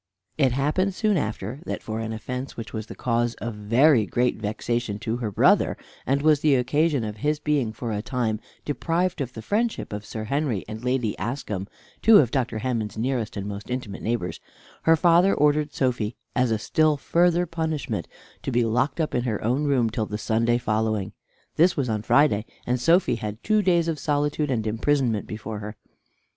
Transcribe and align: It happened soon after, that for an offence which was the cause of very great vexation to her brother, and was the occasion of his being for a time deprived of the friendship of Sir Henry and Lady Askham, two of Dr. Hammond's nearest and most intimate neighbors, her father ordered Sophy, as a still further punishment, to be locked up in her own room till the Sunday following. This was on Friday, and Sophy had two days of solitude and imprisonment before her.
It 0.35 0.53
happened 0.53 0.95
soon 0.95 1.15
after, 1.15 1.59
that 1.67 1.83
for 1.83 1.99
an 1.99 2.11
offence 2.11 2.57
which 2.57 2.73
was 2.73 2.87
the 2.87 2.95
cause 2.95 3.35
of 3.35 3.53
very 3.53 4.07
great 4.07 4.35
vexation 4.37 4.97
to 4.97 5.17
her 5.17 5.29
brother, 5.29 5.77
and 6.07 6.23
was 6.23 6.39
the 6.39 6.55
occasion 6.55 7.03
of 7.03 7.17
his 7.17 7.39
being 7.39 7.71
for 7.71 7.91
a 7.91 8.01
time 8.01 8.39
deprived 8.65 9.21
of 9.21 9.33
the 9.33 9.43
friendship 9.43 9.93
of 9.93 10.03
Sir 10.03 10.23
Henry 10.23 10.65
and 10.67 10.83
Lady 10.83 11.15
Askham, 11.19 11.67
two 12.01 12.17
of 12.17 12.31
Dr. 12.31 12.57
Hammond's 12.57 12.97
nearest 12.97 13.37
and 13.37 13.45
most 13.45 13.69
intimate 13.69 14.01
neighbors, 14.01 14.39
her 14.85 14.95
father 14.95 15.35
ordered 15.35 15.71
Sophy, 15.71 16.15
as 16.35 16.49
a 16.49 16.57
still 16.57 16.97
further 16.97 17.45
punishment, 17.45 18.07
to 18.41 18.51
be 18.51 18.65
locked 18.65 18.99
up 18.99 19.13
in 19.13 19.21
her 19.21 19.43
own 19.43 19.65
room 19.65 19.87
till 19.91 20.07
the 20.07 20.17
Sunday 20.17 20.57
following. 20.57 21.13
This 21.57 21.77
was 21.77 21.89
on 21.89 22.01
Friday, 22.01 22.47
and 22.65 22.81
Sophy 22.81 23.17
had 23.17 23.43
two 23.43 23.61
days 23.61 23.87
of 23.87 23.99
solitude 23.99 24.49
and 24.49 24.65
imprisonment 24.65 25.27
before 25.27 25.59
her. 25.59 25.77